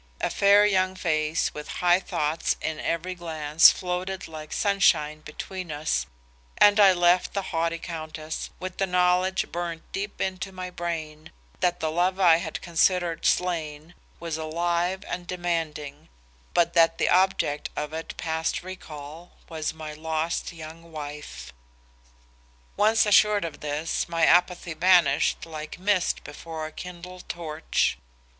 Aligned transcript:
A 0.19 0.31
fair 0.31 0.65
young 0.65 0.95
face 0.95 1.53
with 1.53 1.67
high 1.77 1.99
thoughts 1.99 2.55
in 2.59 2.79
every 2.79 3.13
glance 3.13 3.69
floated 3.71 4.27
like 4.27 4.51
sunshine 4.51 5.21
between 5.21 5.71
us 5.71 6.07
and 6.57 6.79
I 6.79 6.91
left 6.91 7.33
the 7.35 7.43
haughty 7.53 7.77
Countess, 7.77 8.49
with 8.59 8.77
the 8.77 8.87
knowledge 8.87 9.51
burned 9.51 9.83
deep 9.91 10.19
into 10.19 10.51
my 10.51 10.71
brain, 10.71 11.31
that 11.59 11.81
the 11.81 11.91
love 11.91 12.19
I 12.19 12.37
had 12.37 12.63
considered 12.63 13.27
slain 13.27 13.93
was 14.19 14.37
alive 14.37 15.05
and 15.07 15.27
demanding, 15.27 16.09
but 16.55 16.73
that 16.73 16.97
the 16.97 17.07
object 17.07 17.69
of 17.75 17.93
it 17.93 18.17
past 18.17 18.63
recall, 18.63 19.33
was 19.49 19.71
my 19.71 19.93
lost 19.93 20.51
young 20.51 20.91
wife. 20.91 21.53
"Once 22.75 23.05
assured 23.05 23.45
of 23.45 23.59
this, 23.59 24.09
my 24.09 24.25
apathy 24.25 24.73
vanished 24.73 25.45
like 25.45 25.77
mist 25.77 26.23
before 26.23 26.65
a 26.65 26.71
kindled 26.71 27.29
torch. 27.29 27.99